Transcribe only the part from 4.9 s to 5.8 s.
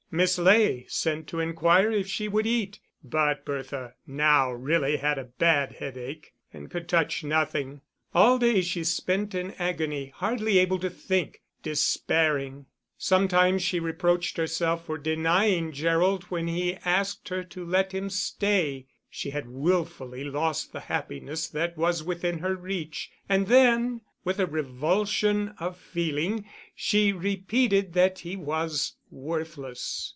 had a bad